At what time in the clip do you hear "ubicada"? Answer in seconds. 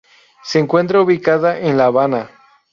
0.99-1.59